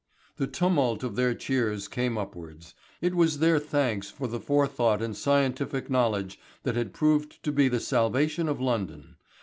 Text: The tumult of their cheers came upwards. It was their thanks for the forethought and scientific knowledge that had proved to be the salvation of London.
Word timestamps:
The 0.37 0.47
tumult 0.47 1.03
of 1.03 1.15
their 1.15 1.35
cheers 1.35 1.87
came 1.87 2.17
upwards. 2.17 2.73
It 3.01 3.13
was 3.13 3.37
their 3.37 3.59
thanks 3.59 4.09
for 4.09 4.25
the 4.27 4.39
forethought 4.39 4.99
and 4.99 5.15
scientific 5.15 5.91
knowledge 5.91 6.39
that 6.63 6.75
had 6.75 6.91
proved 6.91 7.43
to 7.43 7.51
be 7.51 7.67
the 7.67 7.79
salvation 7.79 8.49
of 8.49 8.59
London. 8.59 9.17